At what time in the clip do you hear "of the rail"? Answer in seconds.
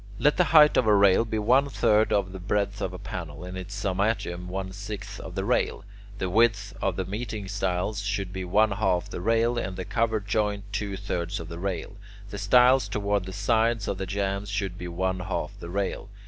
5.19-5.83, 11.39-11.97